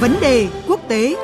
[0.00, 1.14] Vấn đề quốc tế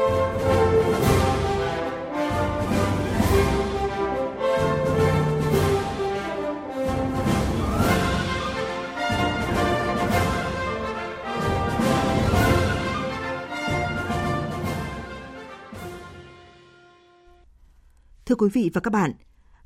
[18.27, 19.13] Thưa quý vị và các bạn,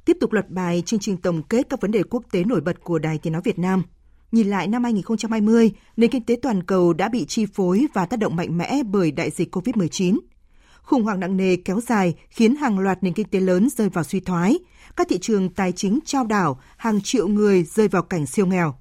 [0.05, 2.81] tiếp tục loạt bài chương trình tổng kết các vấn đề quốc tế nổi bật
[2.81, 3.83] của Đài Tiếng Nói Việt Nam.
[4.37, 8.19] Nhìn lại năm 2020, nền kinh tế toàn cầu đã bị chi phối và tác
[8.19, 10.19] động mạnh mẽ bởi đại dịch COVID-19.
[10.83, 14.05] Khủng hoảng nặng nề kéo dài khiến hàng loạt nền kinh tế lớn rơi vào
[14.05, 14.59] suy thoái,
[14.97, 18.75] các thị trường tài chính trao đảo, hàng triệu người rơi vào cảnh siêu nghèo.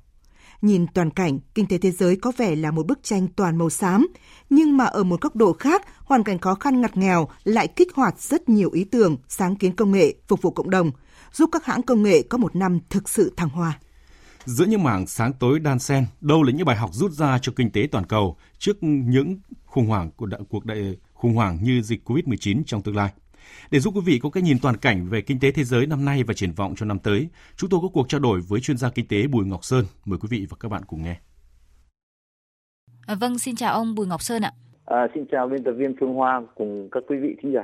[0.61, 3.69] Nhìn toàn cảnh, kinh tế thế giới có vẻ là một bức tranh toàn màu
[3.69, 4.07] xám,
[4.49, 7.95] nhưng mà ở một góc độ khác, hoàn cảnh khó khăn ngặt nghèo lại kích
[7.95, 10.91] hoạt rất nhiều ý tưởng, sáng kiến công nghệ phục vụ cộng đồng,
[11.33, 13.79] giúp các hãng công nghệ có một năm thực sự thăng hoa.
[14.45, 17.51] Giữa những mảng sáng tối đan xen, đâu là những bài học rút ra cho
[17.55, 21.81] kinh tế toàn cầu trước những khủng hoảng của đại, cuộc đại khủng hoảng như
[21.81, 23.13] dịch COVID-19 trong tương lai?
[23.71, 26.05] Để giúp quý vị có cái nhìn toàn cảnh về kinh tế thế giới năm
[26.05, 28.77] nay và triển vọng cho năm tới, chúng tôi có cuộc trao đổi với chuyên
[28.77, 29.85] gia kinh tế Bùi Ngọc Sơn.
[30.05, 31.15] Mời quý vị và các bạn cùng nghe.
[33.07, 34.51] À, vâng, xin chào ông Bùi Ngọc Sơn ạ.
[34.85, 37.63] À, xin chào biên tập viên Phương Hoa cùng các quý vị thính giả.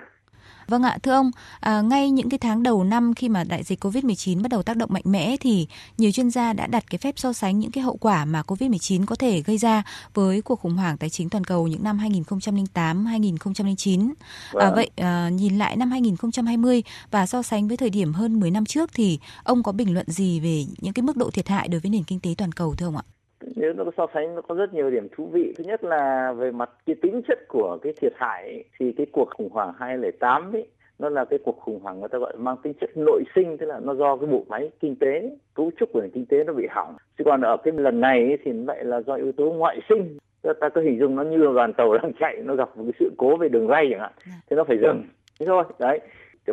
[0.68, 3.84] Vâng ạ, thưa ông, à, ngay những cái tháng đầu năm khi mà đại dịch
[3.86, 7.14] Covid-19 bắt đầu tác động mạnh mẽ thì nhiều chuyên gia đã đặt cái phép
[7.18, 10.78] so sánh những cái hậu quả mà Covid-19 có thể gây ra với cuộc khủng
[10.78, 14.02] hoảng tài chính toàn cầu những năm 2008, 2009.
[14.08, 14.14] À,
[14.52, 14.76] vâng.
[14.76, 18.66] Vậy à, nhìn lại năm 2020 và so sánh với thời điểm hơn 10 năm
[18.66, 21.82] trước thì ông có bình luận gì về những cái mức độ thiệt hại đối
[21.82, 23.04] với nền kinh tế toàn cầu thưa ông ạ?
[23.56, 25.54] Nếu nó so sánh nó có rất nhiều điểm thú vị.
[25.58, 29.30] Thứ nhất là về mặt cái tính chất của cái thiệt hại thì cái cuộc
[29.30, 30.68] khủng hoảng 2008 ấy
[31.02, 33.66] nó là cái cuộc khủng hoảng người ta gọi mang tính chất nội sinh tức
[33.66, 36.54] là nó do cái bộ máy kinh tế cấu trúc của nền kinh tế nó
[36.54, 36.96] bị hỏng.
[37.18, 40.18] Chứ còn ở cái lần này ấy, thì lại là do yếu tố ngoại sinh.
[40.42, 42.94] Ta có hình dung nó như là đoàn tàu đang chạy nó gặp một cái
[43.00, 44.12] sự cố về đường ray chẳng hạn.
[44.26, 44.34] Dạ.
[44.50, 45.04] thế nó phải dừng.
[45.40, 46.00] Thế thôi đấy.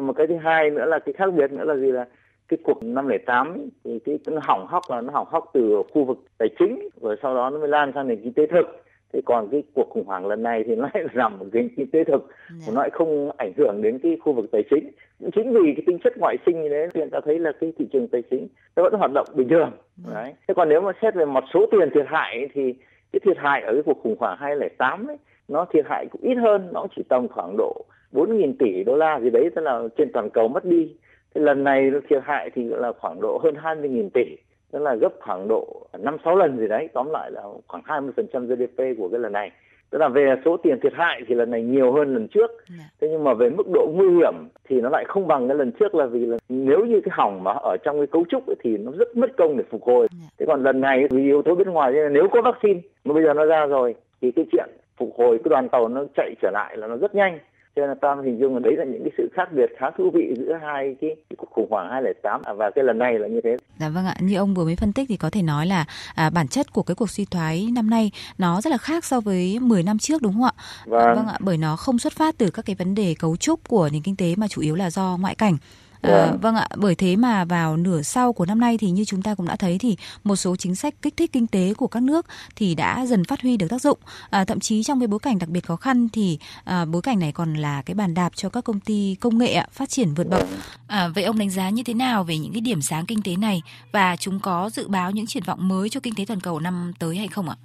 [0.00, 2.06] Một cái thứ hai nữa là cái khác biệt nữa là gì là
[2.48, 5.82] cái cuộc năm lẻ tám thì cái nó hỏng hóc là nó hỏng hóc từ
[5.92, 8.84] khu vực tài chính rồi sau đó nó mới lan sang nền kinh tế thực
[9.12, 11.90] thế còn cái cuộc khủng hoảng lần này thì nó lại nằm ở cái kinh
[11.90, 12.62] tế thực yeah.
[12.66, 12.72] Dạ.
[12.74, 14.90] nó lại không ảnh hưởng đến cái khu vực tài chính
[15.34, 17.86] chính vì cái tính chất ngoại sinh như thế thì ta thấy là cái thị
[17.92, 20.06] trường tài chính nó vẫn hoạt động bình thường yeah.
[20.06, 20.14] Dạ.
[20.14, 22.74] đấy thế còn nếu mà xét về mặt số tiền thiệt hại thì
[23.12, 25.16] cái thiệt hại ở cái cuộc khủng hoảng 2008 ấy
[25.48, 29.20] nó thiệt hại cũng ít hơn nó chỉ tầm khoảng độ 4.000 tỷ đô la
[29.20, 30.94] gì đấy tức là trên toàn cầu mất đi
[31.34, 34.36] Thế lần này thiệt hại thì là khoảng độ hơn 20.000 tỷ,
[34.72, 38.98] tức là gấp khoảng độ 5-6 lần gì đấy, tóm lại là khoảng 20% GDP
[38.98, 39.50] của cái lần này.
[39.90, 42.50] Tức là về số tiền thiệt hại thì lần này nhiều hơn lần trước.
[42.68, 42.84] Dạ.
[43.00, 44.34] Thế nhưng mà về mức độ nguy hiểm
[44.64, 47.44] thì nó lại không bằng cái lần trước là vì là nếu như cái hỏng
[47.44, 50.08] mà ở trong cái cấu trúc ấy thì nó rất mất công để phục hồi.
[50.10, 50.28] Dạ.
[50.38, 53.34] Thế còn lần này vì yếu tố bên ngoài nếu có vaccine mà bây giờ
[53.34, 56.76] nó ra rồi thì cái chuyện phục hồi cái đoàn tàu nó chạy trở lại
[56.76, 57.38] là nó rất nhanh
[57.78, 59.86] cho nên là ta hình dung là đấy là những cái sự khác biệt khá
[59.98, 63.40] thú vị giữa hai cái, cuộc khủng hoảng 2008 và cái lần này là như
[63.44, 63.56] thế.
[63.78, 65.84] Dạ vâng ạ, như ông vừa mới phân tích thì có thể nói là
[66.14, 69.20] à, bản chất của cái cuộc suy thoái năm nay nó rất là khác so
[69.20, 70.52] với 10 năm trước đúng không ạ?
[70.86, 71.16] Vâng.
[71.16, 73.88] vâng ạ, bởi nó không xuất phát từ các cái vấn đề cấu trúc của
[73.92, 75.56] nền kinh tế mà chủ yếu là do ngoại cảnh
[76.02, 76.54] À, vâng.
[76.54, 79.46] ạ, bởi thế mà vào nửa sau của năm nay thì như chúng ta cũng
[79.46, 82.26] đã thấy thì một số chính sách kích thích kinh tế của các nước
[82.56, 83.98] thì đã dần phát huy được tác dụng.
[84.30, 87.18] À, thậm chí trong cái bối cảnh đặc biệt khó khăn thì à, bối cảnh
[87.18, 90.28] này còn là cái bàn đạp cho các công ty công nghệ phát triển vượt
[90.28, 90.46] bậc.
[90.86, 93.36] À, vậy ông đánh giá như thế nào về những cái điểm sáng kinh tế
[93.36, 96.60] này và chúng có dự báo những triển vọng mới cho kinh tế toàn cầu
[96.60, 97.56] năm tới hay không ạ?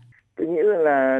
[0.43, 1.19] Tôi nghĩ là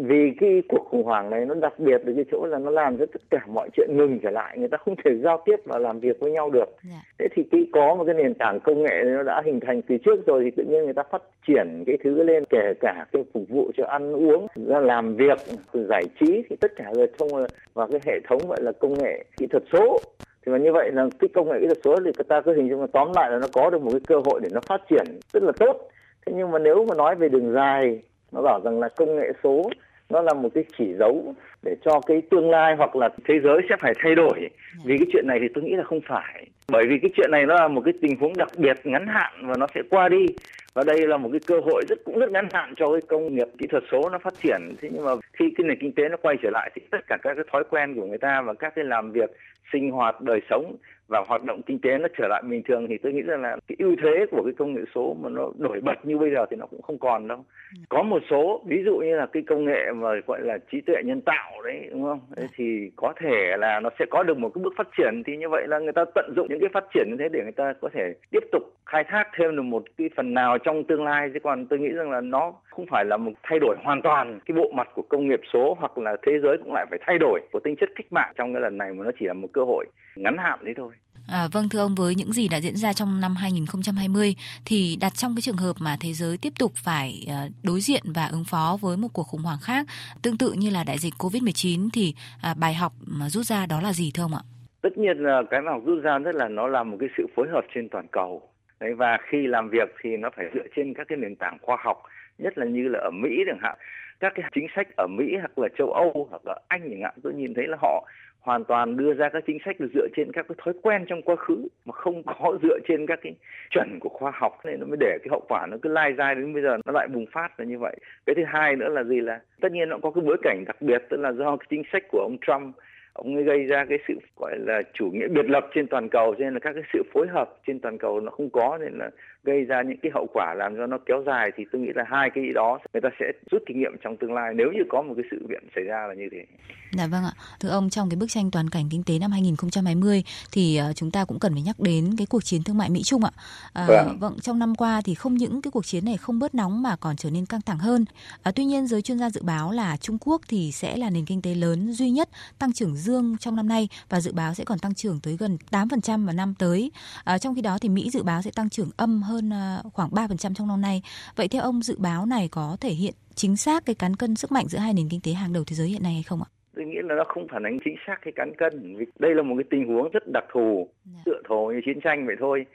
[0.00, 2.98] vì cái cuộc khủng hoảng này nó đặc biệt ở cái chỗ là nó làm
[2.98, 5.78] cho tất cả mọi chuyện ngừng trở lại người ta không thể giao tiếp và
[5.78, 6.76] làm việc với nhau được yeah.
[6.82, 7.02] Dạ.
[7.18, 9.96] thế thì cái có một cái nền tảng công nghệ nó đã hình thành từ
[10.04, 13.24] trước rồi thì tự nhiên người ta phát triển cái thứ lên kể cả cái
[13.34, 15.38] phục vụ cho ăn uống ra làm việc
[15.72, 19.24] giải trí thì tất cả đều thông vào cái hệ thống gọi là công nghệ
[19.36, 19.98] kỹ thuật số
[20.46, 22.54] thì mà như vậy là cái công nghệ kỹ thuật số thì người ta cứ
[22.54, 24.60] hình dung là tóm lại là nó có được một cái cơ hội để nó
[24.60, 25.90] phát triển rất là tốt
[26.26, 28.02] thế nhưng mà nếu mà nói về đường dài
[28.34, 29.70] nó bảo rằng là công nghệ số
[30.10, 33.60] nó là một cái chỉ dấu để cho cái tương lai hoặc là thế giới
[33.68, 34.48] sẽ phải thay đổi.
[34.84, 36.46] Vì cái chuyện này thì tôi nghĩ là không phải.
[36.68, 39.32] Bởi vì cái chuyện này nó là một cái tình huống đặc biệt ngắn hạn
[39.42, 40.26] và nó sẽ qua đi.
[40.74, 43.34] Và đây là một cái cơ hội rất cũng rất ngắn hạn cho cái công
[43.34, 44.60] nghiệp kỹ thuật số nó phát triển.
[44.82, 47.16] Thế nhưng mà khi cái nền kinh tế nó quay trở lại thì tất cả
[47.22, 49.30] các cái thói quen của người ta và các cái làm việc
[49.72, 50.76] sinh hoạt đời sống
[51.08, 53.56] và hoạt động kinh tế nó trở lại bình thường thì tôi nghĩ rằng là
[53.68, 56.46] cái ưu thế của cái công nghệ số mà nó nổi bật như bây giờ
[56.50, 57.44] thì nó cũng không còn đâu.
[57.74, 57.80] Ừ.
[57.88, 60.96] có một số ví dụ như là cái công nghệ mà gọi là trí tuệ
[61.04, 62.20] nhân tạo đấy đúng không?
[62.36, 65.36] Đấy, thì có thể là nó sẽ có được một cái bước phát triển thì
[65.36, 67.52] như vậy là người ta tận dụng những cái phát triển như thế để người
[67.52, 71.04] ta có thể tiếp tục khai thác thêm được một cái phần nào trong tương
[71.04, 71.30] lai.
[71.34, 74.38] Chứ còn tôi nghĩ rằng là nó không phải là một thay đổi hoàn toàn
[74.46, 77.18] cái bộ mặt của công nghiệp số hoặc là thế giới cũng lại phải thay
[77.18, 79.48] đổi của tính chất cách mạng trong cái lần này mà nó chỉ là một
[79.52, 79.86] cơ hội
[80.16, 80.92] ngắn hạn đấy thôi.
[81.28, 84.34] À, vâng thưa ông với những gì đã diễn ra trong năm 2020
[84.66, 88.02] thì đặt trong cái trường hợp mà thế giới tiếp tục phải uh, đối diện
[88.14, 89.86] và ứng phó với một cuộc khủng hoảng khác
[90.22, 92.14] tương tự như là đại dịch Covid-19 thì
[92.50, 94.42] uh, bài học mà rút ra đó là gì thưa ông ạ?
[94.82, 97.48] Tất nhiên là cái học rút ra rất là nó là một cái sự phối
[97.52, 98.42] hợp trên toàn cầu.
[98.80, 101.76] Đấy và khi làm việc thì nó phải dựa trên các cái nền tảng khoa
[101.84, 102.02] học,
[102.38, 103.78] nhất là như là ở Mỹ chẳng hạn.
[104.20, 107.14] Các cái chính sách ở Mỹ hoặc là châu Âu hoặc là Anh chẳng hạn,
[107.22, 108.08] tôi nhìn thấy là họ
[108.40, 111.36] hoàn toàn đưa ra các chính sách dựa trên các cái thói quen trong quá
[111.36, 113.34] khứ mà không có dựa trên các cái
[113.70, 116.34] chuẩn của khoa học nên nó mới để cái hậu quả nó cứ lai dai
[116.34, 117.96] đến bây giờ nó lại bùng phát là như vậy.
[118.26, 120.76] Cái thứ hai nữa là gì là, tất nhiên nó có cái bối cảnh đặc
[120.80, 122.76] biệt, tức là do cái chính sách của ông Trump
[123.14, 126.34] ông ấy gây ra cái sự gọi là chủ nghĩa biệt lập trên toàn cầu
[126.38, 128.98] cho nên là các cái sự phối hợp trên toàn cầu nó không có nên
[128.98, 129.10] là
[129.44, 132.04] gây ra những cái hậu quả làm cho nó kéo dài thì tôi nghĩ là
[132.06, 135.02] hai cái đó người ta sẽ rút kinh nghiệm trong tương lai nếu như có
[135.02, 136.44] một cái sự việc xảy ra là như thế.
[136.92, 137.32] Dạ vâng ạ.
[137.60, 141.10] Thưa ông trong cái bức tranh toàn cảnh kinh tế năm 2020 thì uh, chúng
[141.10, 143.30] ta cũng cần phải nhắc đến cái cuộc chiến thương mại Mỹ Trung ạ.
[143.72, 144.18] À, vâng.
[144.20, 146.96] vâng trong năm qua thì không những cái cuộc chiến này không bớt nóng mà
[146.96, 148.04] còn trở nên căng thẳng hơn.
[148.42, 151.24] À, tuy nhiên giới chuyên gia dự báo là Trung Quốc thì sẽ là nền
[151.24, 152.28] kinh tế lớn duy nhất
[152.58, 155.58] tăng trưởng dương trong năm nay và dự báo sẽ còn tăng trưởng tới gần
[155.70, 156.90] 8% vào năm tới.
[157.24, 160.10] À, trong khi đó thì Mỹ dự báo sẽ tăng trưởng âm hơn à, khoảng
[160.10, 161.02] 3% trong năm nay.
[161.36, 164.52] Vậy theo ông dự báo này có thể hiện chính xác cái cán cân sức
[164.52, 166.48] mạnh giữa hai nền kinh tế hàng đầu thế giới hiện nay hay không ạ?
[166.74, 169.42] tôi nghĩ là nó không phản ánh chính xác cái cán cân vì đây là
[169.42, 171.20] một cái tình huống rất đặc thù dạ.
[171.24, 172.66] tựa thù như chiến tranh vậy thôi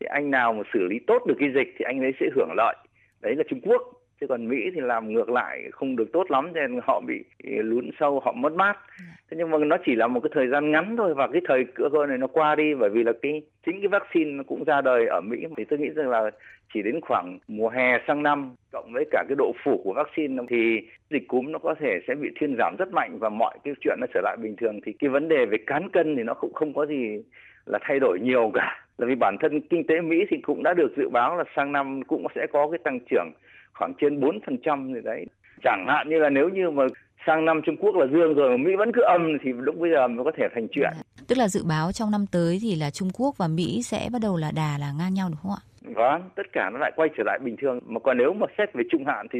[0.00, 2.52] thì anh nào mà xử lý tốt được cái dịch thì anh ấy sẽ hưởng
[2.56, 2.76] lợi
[3.20, 3.82] đấy là Trung Quốc
[4.20, 7.90] chứ còn Mỹ thì làm ngược lại, không được tốt lắm nên họ bị lún
[8.00, 8.78] sâu, họ mất mát.
[9.30, 11.64] Thế nhưng mà nó chỉ là một cái thời gian ngắn thôi, và cái thời
[11.64, 14.64] cơ hội này nó qua đi, bởi vì là cái, chính cái vaccine nó cũng
[14.64, 15.44] ra đời ở Mỹ.
[15.56, 16.30] Thì tôi nghĩ rằng là
[16.74, 20.42] chỉ đến khoảng mùa hè sang năm, cộng với cả cái độ phủ của vaccine,
[20.48, 20.80] thì
[21.10, 23.98] dịch cúm nó có thể sẽ bị thuyên giảm rất mạnh, và mọi cái chuyện
[24.00, 24.80] nó trở lại bình thường.
[24.86, 27.22] Thì cái vấn đề về cán cân thì nó cũng không có gì
[27.66, 28.84] là thay đổi nhiều cả.
[28.98, 31.72] Là vì bản thân kinh tế Mỹ thì cũng đã được dự báo là sang
[31.72, 33.30] năm cũng sẽ có cái tăng trưởng
[33.78, 35.26] khoảng trên 4% gì đấy.
[35.62, 36.84] Chẳng hạn như là nếu như mà
[37.26, 39.90] sang năm Trung Quốc là dương rồi mà Mỹ vẫn cứ âm thì lúc bây
[39.90, 40.92] giờ mới có thể thành chuyện.
[41.28, 44.18] Tức là dự báo trong năm tới thì là Trung Quốc và Mỹ sẽ bắt
[44.22, 45.62] đầu là đà là ngang nhau đúng không ạ?
[45.94, 47.80] Vâng, tất cả nó lại quay trở lại bình thường.
[47.86, 49.38] Mà còn nếu mà xét về trung hạn thì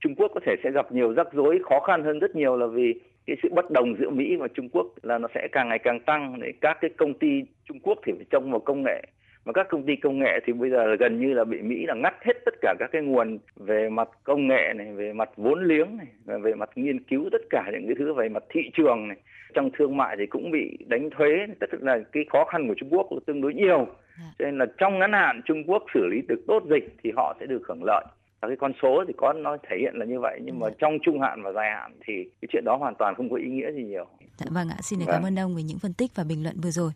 [0.00, 2.66] Trung Quốc có thể sẽ gặp nhiều rắc rối khó khăn hơn rất nhiều là
[2.66, 2.94] vì
[3.26, 6.00] cái sự bất đồng giữa Mỹ và Trung Quốc là nó sẽ càng ngày càng
[6.00, 9.02] tăng để các cái công ty Trung Quốc thì phải trông vào công nghệ
[9.46, 11.94] mà các công ty công nghệ thì bây giờ gần như là bị Mỹ là
[11.94, 15.64] ngắt hết tất cả các cái nguồn về mặt công nghệ này, về mặt vốn
[15.64, 19.08] liếng này, về mặt nghiên cứu tất cả những cái thứ về mặt thị trường
[19.08, 19.16] này.
[19.54, 22.88] Trong thương mại thì cũng bị đánh thuế, tất là cái khó khăn của Trung
[22.92, 23.86] Quốc tương đối nhiều.
[24.18, 24.24] Dạ.
[24.38, 27.36] Cho nên là trong ngắn hạn Trung Quốc xử lý được tốt dịch thì họ
[27.40, 28.04] sẽ được hưởng lợi
[28.40, 30.74] và cái con số thì có nó thể hiện là như vậy nhưng mà dạ.
[30.78, 33.48] trong trung hạn và dài hạn thì cái chuyện đó hoàn toàn không có ý
[33.48, 34.06] nghĩa gì nhiều.
[34.36, 35.14] Dạ vâng ạ, xin được vâng.
[35.16, 36.90] cảm ơn ông về những phân tích và bình luận vừa rồi.